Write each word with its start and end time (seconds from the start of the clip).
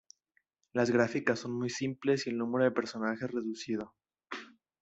Las 0.73 0.89
gráficas 0.89 1.37
son 1.37 1.51
muy 1.51 1.69
simples 1.69 2.25
y 2.25 2.31
el 2.31 2.39
número 2.39 2.63
de 2.63 2.71
personajes 2.71 3.29
reducido. 3.29 3.93